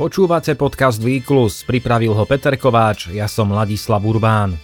[0.00, 4.56] Počúvate podcast Výklus, pripravil ho Peter Kováč, ja som Ladislav Urbán.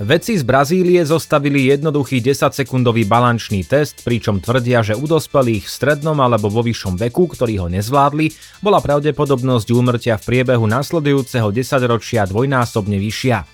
[0.00, 6.16] Vedci z Brazílie zostavili jednoduchý 10-sekundový balančný test, pričom tvrdia, že u dospelých v strednom
[6.24, 8.32] alebo vo vyššom veku, ktorí ho nezvládli,
[8.64, 13.44] bola pravdepodobnosť úmrtia v priebehu nasledujúceho 10 ročia dvojnásobne vyššia.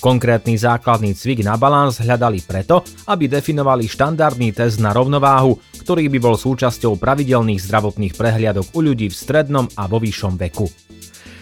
[0.00, 6.22] Konkrétny základný cvik na balans hľadali preto, aby definovali štandardný test na rovnováhu, ktorý by
[6.22, 10.70] bol súčasťou pravidelných zdravotných prehliadok u ľudí v strednom a vo vyššom veku.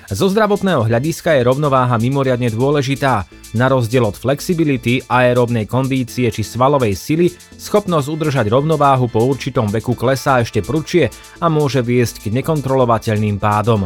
[0.09, 3.29] Zo zdravotného hľadiska je rovnováha mimoriadne dôležitá.
[3.53, 7.29] Na rozdiel od flexibility, aeróbnej kondície či svalovej sily,
[7.61, 11.13] schopnosť udržať rovnováhu po určitom veku klesá ešte prudšie
[11.45, 13.85] a môže viesť k nekontrolovateľným pádom.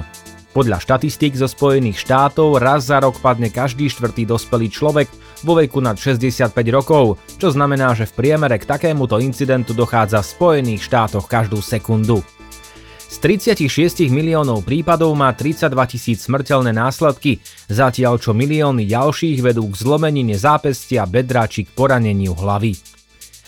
[0.54, 5.10] Podľa štatistík zo Spojených štátov raz za rok padne každý štvrtý dospelý človek
[5.42, 10.30] vo veku nad 65 rokov, čo znamená, že v priemere k takémuto incidentu dochádza v
[10.32, 12.22] Spojených štátoch každú sekundu.
[13.12, 19.74] Z 36 miliónov prípadov má 32 tisíc smrteľné následky, zatiaľ čo milióny ďalších vedú k
[19.76, 23.01] zlomenine zápestia, bedra či k poraneniu hlavy.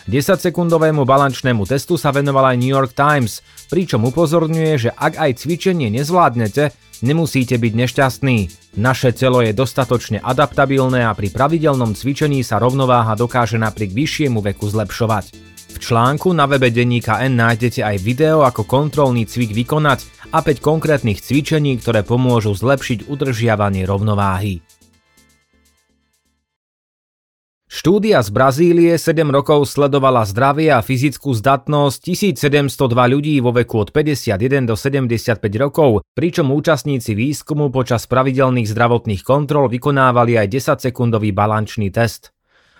[0.05, 3.41] 10-sekundovému balančnému testu sa venoval aj New York Times,
[3.72, 8.38] pričom upozorňuje, že ak aj cvičenie nezvládnete, nemusíte byť nešťastní.
[8.77, 14.69] Naše telo je dostatočne adaptabilné a pri pravidelnom cvičení sa rovnováha dokáže napriek vyššiemu veku
[14.69, 15.55] zlepšovať.
[15.75, 20.60] V článku na webe denníka N nájdete aj video, ako kontrolný cvik vykonať a 5
[20.62, 24.62] konkrétnych cvičení, ktoré pomôžu zlepšiť udržiavanie rovnováhy.
[27.75, 33.91] Štúdia z Brazílie 7 rokov sledovala zdravie a fyzickú zdatnosť 1702 ľudí vo veku od
[33.91, 41.91] 51 do 75 rokov, pričom účastníci výskumu počas pravidelných zdravotných kontrol vykonávali aj 10-sekundový balančný
[41.91, 42.31] test.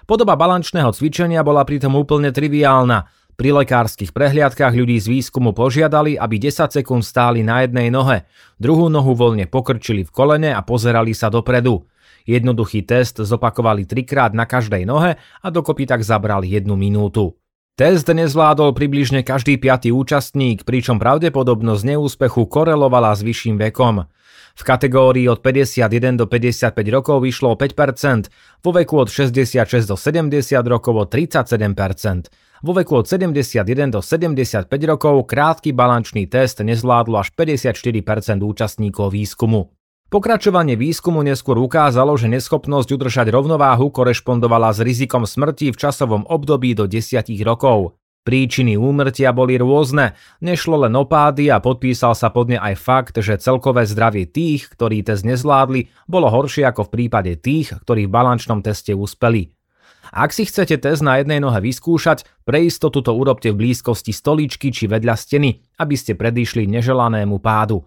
[0.07, 3.11] Podoba balančného cvičenia bola pritom úplne triviálna.
[3.35, 8.31] Pri lekárskych prehliadkách ľudí z výskumu požiadali, aby 10 sekúnd stáli na jednej nohe,
[8.63, 11.83] druhú nohu voľne pokrčili v kolene a pozerali sa dopredu.
[12.25, 17.37] Jednoduchý test zopakovali trikrát na každej nohe a dokopy tak zabrali jednu minútu.
[17.75, 24.07] Test nezvládol približne každý piatý účastník, pričom pravdepodobnosť neúspechu korelovala s vyšším vekom.
[24.55, 28.31] V kategórii od 51 do 55 rokov vyšlo o 5%,
[28.63, 30.39] vo veku od 66 do 70
[30.71, 32.31] rokov o 37%.
[32.63, 39.75] Vo veku od 71 do 75 rokov krátky balančný test nezvládlo až 54% účastníkov výskumu.
[40.13, 46.77] Pokračovanie výskumu neskôr ukázalo, že neschopnosť udržať rovnováhu korešpondovala s rizikom smrti v časovom období
[46.77, 47.99] do 10 rokov.
[48.25, 53.21] Príčiny úmrtia boli rôzne, nešlo len o pády a podpísal sa pod ne aj fakt,
[53.21, 58.15] že celkové zdravie tých, ktorí test nezvládli, bolo horšie ako v prípade tých, ktorí v
[58.17, 59.53] balančnom teste úspeli.
[60.09, 64.73] Ak si chcete test na jednej nohe vyskúšať, pre istotu to urobte v blízkosti stoličky
[64.73, 67.85] či vedľa steny, aby ste predišli neželanému pádu.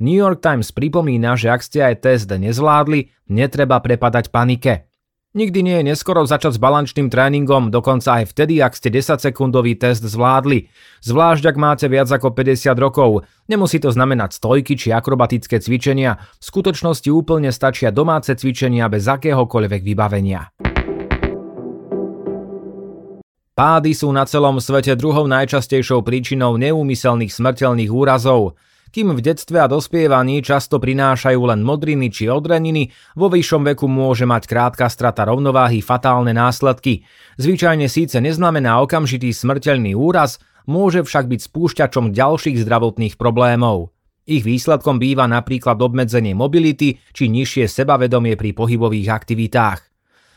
[0.00, 4.88] New York Times pripomína, že ak ste aj test nezvládli, netreba prepadať panike.
[5.32, 10.04] Nikdy nie je neskoro začať s balančným tréningom, dokonca aj vtedy, ak ste 10-sekundový test
[10.04, 10.68] zvládli.
[11.00, 13.24] Zvlášť ak máte viac ako 50 rokov.
[13.48, 19.80] Nemusí to znamenať stojky či akrobatické cvičenia, v skutočnosti úplne stačia domáce cvičenia bez akéhokoľvek
[19.80, 20.52] vybavenia.
[23.52, 28.60] Pády sú na celom svete druhou najčastejšou príčinou neúmyselných smrteľných úrazov.
[28.92, 34.28] Kým v detstve a dospievaní často prinášajú len modriny či odreniny, vo vyššom veku môže
[34.28, 37.00] mať krátka strata rovnováhy fatálne následky.
[37.40, 43.96] Zvyčajne síce neznamená okamžitý smrteľný úraz, môže však byť spúšťačom ďalších zdravotných problémov.
[44.28, 49.91] Ich výsledkom býva napríklad obmedzenie mobility či nižšie sebavedomie pri pohybových aktivitách.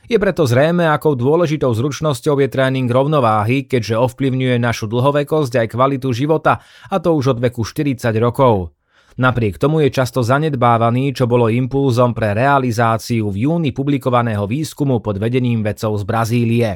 [0.06, 6.14] Je preto zrejme, akou dôležitou zručnosťou je tréning rovnováhy, keďže ovplyvňuje našu dlhovekosť aj kvalitu
[6.14, 6.62] života,
[6.94, 8.78] a to už od veku 40 rokov.
[9.18, 15.18] Napriek tomu je často zanedbávaný, čo bolo impulzom pre realizáciu v júni publikovaného výskumu pod
[15.18, 16.70] vedením vedcov z Brazílie.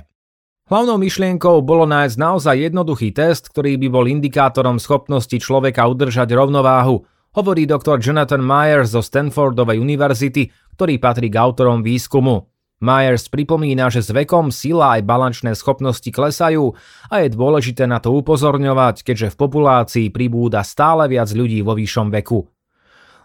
[0.71, 7.05] Hlavnou myšlienkou bolo nájsť naozaj jednoduchý test, ktorý by bol indikátorom schopnosti človeka udržať rovnováhu,
[7.37, 12.48] hovorí doktor Jonathan Myers zo Stanfordovej univerzity, ktorý patrí k autorom výskumu.
[12.79, 16.79] Myers pripomína, že s vekom sila aj balančné schopnosti klesajú
[17.11, 22.07] a je dôležité na to upozorňovať, keďže v populácii pribúda stále viac ľudí vo vyššom
[22.07, 22.47] veku.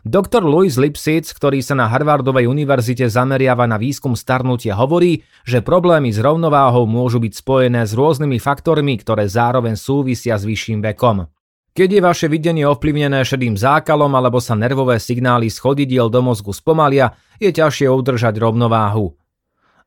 [0.05, 0.45] Dr.
[0.45, 6.21] Louis Lipsitz, ktorý sa na Harvardovej univerzite zameriava na výskum starnutia, hovorí, že problémy s
[6.21, 11.25] rovnováhou môžu byť spojené s rôznymi faktormi, ktoré zároveň súvisia s vyšším vekom.
[11.73, 17.17] Keď je vaše videnie ovplyvnené šedým zákalom alebo sa nervové signály schodidiel do mozgu spomalia,
[17.41, 19.17] je ťažšie udržať rovnováhu.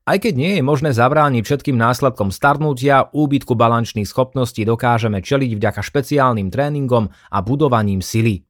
[0.07, 5.83] Aj keď nie je možné zabrániť všetkým následkom starnutia, úbytku balančných schopností dokážeme čeliť vďaka
[5.83, 8.47] špeciálnym tréningom a budovaním sily.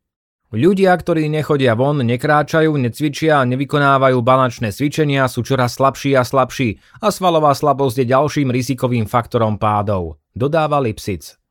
[0.53, 6.77] Ľudia, ktorí nechodia von, nekráčajú, necvičia a nevykonávajú balančné cvičenia, sú čoraz slabší a slabší
[7.01, 11.41] a svalová slabosť je ďalším rizikovým faktorom pádov, dodáva Lipsic.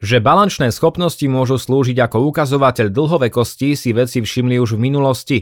[0.00, 5.38] Že balančné schopnosti môžu slúžiť ako ukazovateľ dlhovekosti si vedci všimli už v minulosti.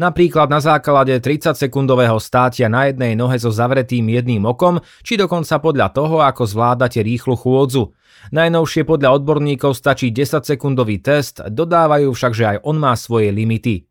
[0.00, 5.92] Napríklad na základe 30-sekundového státia na jednej nohe so zavretým jedným okom, či dokonca podľa
[5.92, 7.92] toho, ako zvládate rýchlu chôdzu.
[8.32, 13.84] Najnovšie podľa odborníkov stačí 10-sekundový test, dodávajú však, že aj on má svoje limity.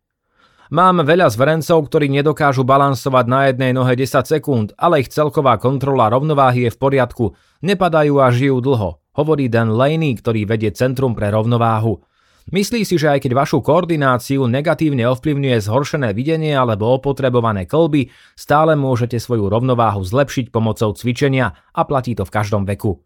[0.73, 6.09] Mám veľa zverencov, ktorí nedokážu balansovať na jednej nohe 10 sekúnd, ale ich celková kontrola
[6.09, 11.29] rovnováhy je v poriadku, nepadajú a žijú dlho, hovorí Dan Laney, ktorý vedie Centrum pre
[11.29, 12.01] rovnováhu.
[12.49, 18.73] Myslí si, že aj keď vašu koordináciu negatívne ovplyvňuje zhoršené videnie alebo opotrebované kolby, stále
[18.73, 23.05] môžete svoju rovnováhu zlepšiť pomocou cvičenia a platí to v každom veku.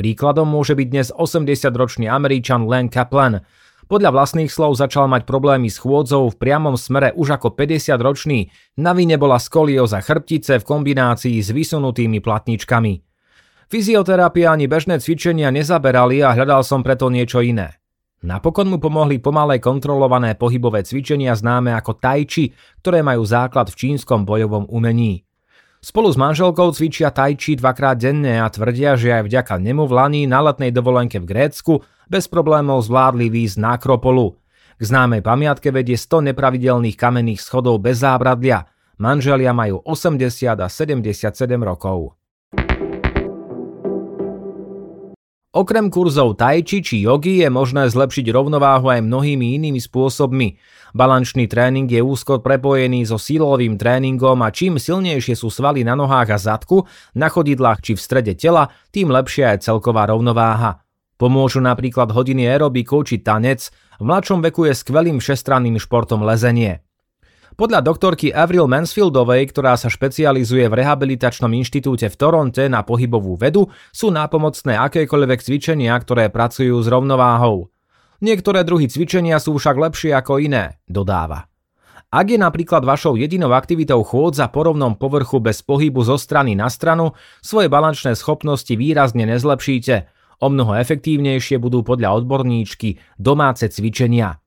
[0.00, 3.44] Príkladom môže byť dnes 80-ročný Američan Len Kaplan.
[3.92, 8.48] Podľa vlastných slov začal mať problémy s chôdzou v priamom smere už ako 50-ročný.
[8.80, 12.92] Na vine bola skolióza chrbtice v kombinácii s vysunutými platničkami.
[13.68, 17.77] Fyzioterapia ani bežné cvičenia nezaberali a hľadal som preto niečo iné.
[18.18, 22.50] Napokon mu pomohli pomalé kontrolované pohybové cvičenia známe ako tai chi,
[22.82, 25.22] ktoré majú základ v čínskom bojovom umení.
[25.78, 30.22] Spolu s manželkou cvičia tajči dvakrát denne a tvrdia, že aj vďaka nemu v Lani
[30.26, 34.34] na letnej dovolenke v Grécku bez problémov zvládli výjsť na Akropolu.
[34.74, 38.66] K známej pamiatke vedie 100 nepravidelných kamenných schodov bez zábradlia.
[38.98, 41.30] Manželia majú 80 a 77
[41.62, 42.17] rokov.
[45.58, 50.54] Okrem kurzov tai chi či jogy je možné zlepšiť rovnováhu aj mnohými inými spôsobmi.
[50.94, 56.30] Balančný tréning je úzko prepojený so sílovým tréningom a čím silnejšie sú svaly na nohách
[56.30, 56.86] a zadku,
[57.18, 60.78] na chodidlách či v strede tela, tým lepšia je celková rovnováha.
[61.18, 66.86] Pomôžu napríklad hodiny aerobiku či tanec, v mladšom veku je skvelým všestranným športom lezenie.
[67.58, 73.66] Podľa doktorky Avril Mansfieldovej, ktorá sa špecializuje v rehabilitačnom inštitúte v Toronte na pohybovú vedu,
[73.90, 77.66] sú nápomocné akékoľvek cvičenia, ktoré pracujú s rovnováhou.
[78.22, 81.50] Niektoré druhy cvičenia sú však lepšie ako iné, dodáva.
[82.14, 86.70] Ak je napríklad vašou jedinou aktivitou chôdza po rovnom povrchu bez pohybu zo strany na
[86.70, 90.06] stranu, svoje balančné schopnosti výrazne nezlepšíte.
[90.38, 94.38] O mnoho efektívnejšie budú podľa odborníčky domáce cvičenia.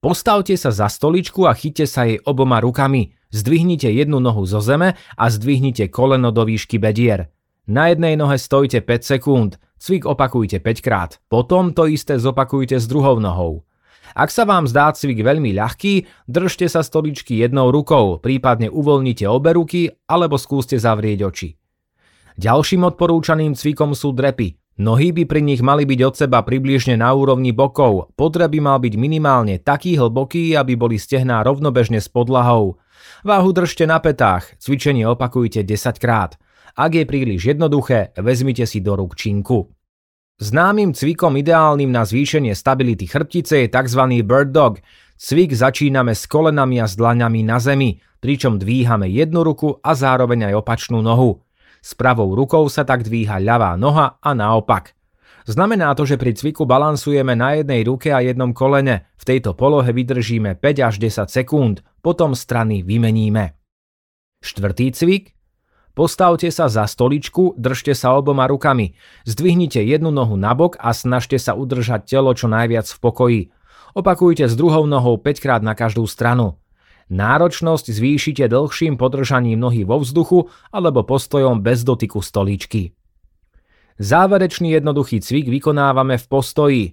[0.00, 3.12] Postavte sa za stoličku a chyťte sa jej oboma rukami.
[3.36, 7.28] Zdvihnite jednu nohu zo zeme a zdvihnite koleno do výšky bedier.
[7.68, 11.20] Na jednej nohe stojte 5 sekúnd, cvik opakujte 5 krát.
[11.28, 13.68] Potom to isté zopakujte s druhou nohou.
[14.16, 19.52] Ak sa vám zdá cvik veľmi ľahký, držte sa stoličky jednou rukou, prípadne uvoľnite obe
[19.52, 21.48] ruky alebo skúste zavrieť oči.
[22.40, 24.59] Ďalším odporúčaným cvikom sú drepy.
[24.80, 28.80] Nohy by pri nich mali byť od seba približne na úrovni bokov, podre by mal
[28.80, 32.80] byť minimálne taký hlboký, aby boli stehná rovnobežne s podlahou.
[33.20, 36.40] Váhu držte na petách, cvičenie opakujte 10 krát.
[36.72, 39.68] Ak je príliš jednoduché, vezmite si do rúk činku.
[40.40, 44.24] Známym cvikom ideálnym na zvýšenie stability chrbtice je tzv.
[44.24, 44.80] bird dog.
[45.20, 50.48] Cvik začíname s kolenami a s dlaňami na zemi, pričom dvíhame jednu ruku a zároveň
[50.48, 51.44] aj opačnú nohu.
[51.80, 54.92] S pravou rukou sa tak dvíha ľavá noha a naopak.
[55.48, 59.08] Znamená to, že pri cviku balansujeme na jednej ruke a jednom kolene.
[59.16, 63.56] V tejto polohe vydržíme 5 až 10 sekúnd, potom strany vymeníme.
[64.44, 65.24] Štvrtý cvik.
[65.90, 68.94] Postavte sa za stoličku, držte sa oboma rukami.
[69.26, 73.42] Zdvihnite jednu nohu nabok a snažte sa udržať telo čo najviac v pokoji.
[73.96, 76.59] Opakujte s druhou nohou 5 krát na každú stranu.
[77.10, 82.94] Náročnosť zvýšite dlhším podržaním nohy vo vzduchu alebo postojom bez dotyku stoličky.
[83.98, 86.84] Záverečný jednoduchý cvik vykonávame v postoji.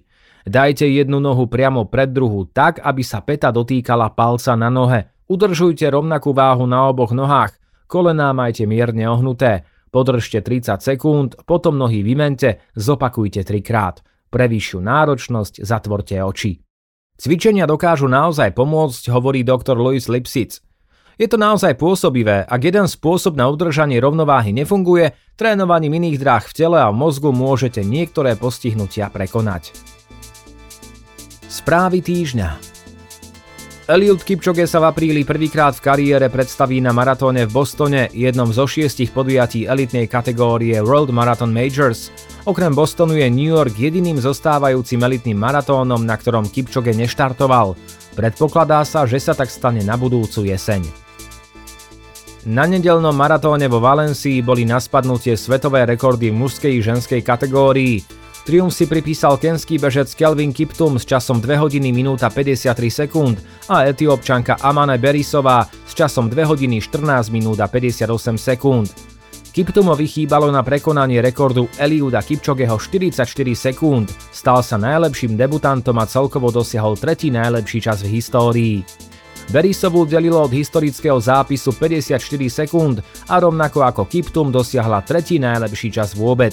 [0.42, 5.08] Dajte jednu nohu priamo pred druhú tak, aby sa peta dotýkala palca na nohe.
[5.30, 7.54] Udržujte rovnakú váhu na oboch nohách.
[7.88, 9.64] Kolená majte mierne ohnuté.
[9.88, 14.04] Podržte 30 sekúnd, potom nohy vymente, zopakujte trikrát.
[14.28, 16.67] Pre vyššiu náročnosť zatvorte oči.
[17.18, 20.62] Cvičenia dokážu naozaj pomôcť, hovorí doktor Louis Lipsic.
[21.18, 26.54] Je to naozaj pôsobivé, ak jeden spôsob na udržanie rovnováhy nefunguje, trénovaním iných dráh v
[26.54, 29.74] tele a v mozgu môžete niektoré postihnutia prekonať.
[31.50, 32.78] Správy týždňa
[33.90, 38.70] Eliud Kipchoge sa v apríli prvýkrát v kariére predstaví na maratóne v Bostone, jednom zo
[38.70, 42.14] šiestich podujatí elitnej kategórie World Marathon Majors.
[42.48, 47.76] Okrem Bostonu je New York jediným zostávajúcim elitným maratónom, na ktorom Kipchoge neštartoval.
[48.16, 50.80] Predpokladá sa, že sa tak stane na budúcu jeseň.
[52.48, 58.00] Na nedelnom maratóne vo Valencii boli na spadnutie svetové rekordy v mužskej i ženskej kategórii.
[58.48, 63.36] Triumf si pripísal kenský bežec Kelvin Kiptum s časom 2 hodiny minúta 53 sekúnd
[63.68, 68.08] a etiopčanka Amane Berisová s časom 2 hodiny 14 minút a 58
[68.40, 69.17] sekúnd.
[69.48, 73.24] Kiptumovi chýbalo na prekonanie rekordu Eliuda Kipčogeho 44
[73.56, 78.76] sekúnd, stal sa najlepším debutantom a celkovo dosiahol tretí najlepší čas v histórii.
[79.48, 82.20] Berisovú delilo od historického zápisu 54
[82.52, 83.00] sekúnd
[83.32, 86.52] a rovnako ako Kiptum dosiahla tretí najlepší čas vôbec.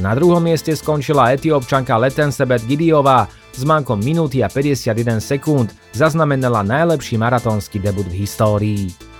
[0.00, 7.14] Na druhom mieste skončila etiopčanka Letensebet Gidiová s mankom minúty a 51 sekúnd, zaznamenala najlepší
[7.14, 9.13] maratónsky debut v histórii.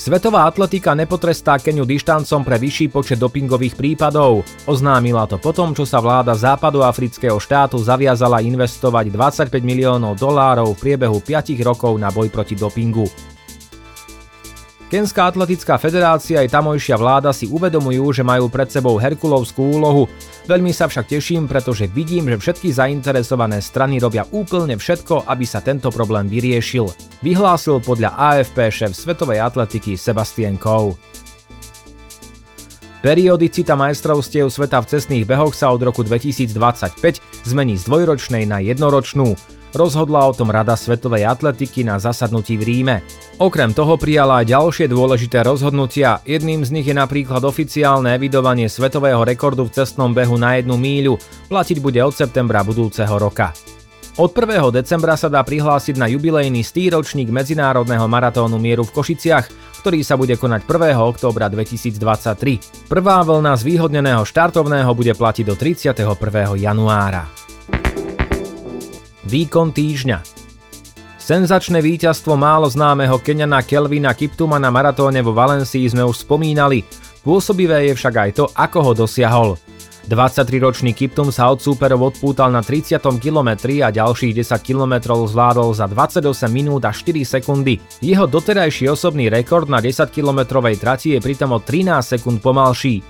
[0.00, 4.48] Svetová atletika nepotrestá Keniu dištancom pre vyšší počet dopingových prípadov.
[4.64, 11.20] Oznámila to potom, čo sa vláda západoafrického štátu zaviazala investovať 25 miliónov dolárov v priebehu
[11.20, 13.04] 5 rokov na boj proti dopingu.
[14.90, 20.10] Kenská atletická federácia aj tamojšia vláda si uvedomujú, že majú pred sebou herkulovskú úlohu.
[20.50, 25.62] Veľmi sa však teším, pretože vidím, že všetky zainteresované strany robia úplne všetko, aby sa
[25.62, 26.90] tento problém vyriešil.
[27.22, 30.98] Vyhlásil podľa AFP šéf svetovej atletiky Sebastian Coe.
[32.98, 39.38] Periodicita majstrovstiev sveta v cestných behoch sa od roku 2025 zmení z dvojročnej na jednoročnú.
[39.70, 42.96] Rozhodla o tom Rada svetovej atletiky na zasadnutí v Ríme.
[43.40, 49.24] Okrem toho prijala aj ďalšie dôležité rozhodnutia, jedným z nich je napríklad oficiálne evidovanie svetového
[49.24, 51.16] rekordu v cestnom behu na jednu míľu,
[51.48, 53.56] platiť bude od septembra budúceho roka.
[54.20, 54.60] Od 1.
[54.76, 59.48] decembra sa dá prihlásiť na jubilejný stýročník Medzinárodného maratónu mieru v Košiciach,
[59.80, 61.00] ktorý sa bude konať 1.
[61.00, 62.92] októbra 2023.
[62.92, 65.96] Prvá vlna zvýhodneného štartovného bude platiť do 31.
[66.60, 67.24] januára.
[69.24, 70.39] Výkon týždňa
[71.30, 76.82] Senzačné víťazstvo málo známeho Keňana Kelvina Kiptuma na maratóne vo Valencii sme už spomínali.
[77.22, 79.54] Pôsobivé je však aj to, ako ho dosiahol.
[80.10, 82.98] 23-ročný Kiptum sa od súperov odpútal na 30.
[83.22, 87.78] kilometri a ďalších 10 kilometrov zvládol za 28 minút a 4 sekundy.
[88.02, 93.06] Jeho doterajší osobný rekord na 10-kilometrovej trati je pritom o 13 sekúnd pomalší.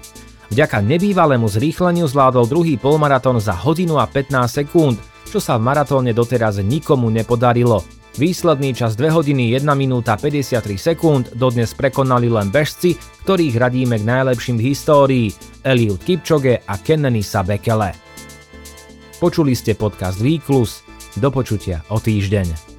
[0.52, 6.12] Vďaka nebývalému zrýchleniu zvládol druhý polmaratón za hodinu a 15 sekúnd, čo sa v maratóne
[6.12, 7.99] doteraz nikomu nepodarilo.
[8.18, 14.08] Výsledný čas 2 hodiny 1 minúta 53 sekúnd dodnes prekonali len bežci, ktorých radíme k
[14.08, 15.26] najlepším v histórii,
[15.62, 17.94] Eliud Kipchoge a Kenenisa Bekele.
[19.22, 20.82] Počuli ste podcast Výklus,
[21.22, 22.69] do počutia o týždeň.